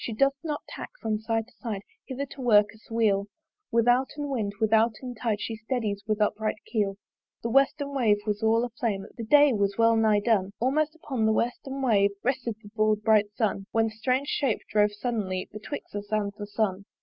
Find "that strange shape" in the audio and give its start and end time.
13.89-14.61